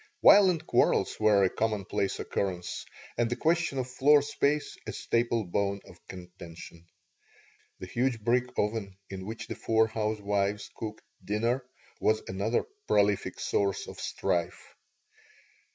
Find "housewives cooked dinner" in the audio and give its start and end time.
9.85-11.63